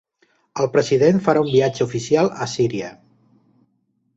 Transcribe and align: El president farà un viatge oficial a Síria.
El 0.63 0.69
president 0.77 1.19
farà 1.27 1.43
un 1.45 1.51
viatge 1.57 1.85
oficial 1.89 2.33
a 2.47 2.49
Síria. 2.55 2.91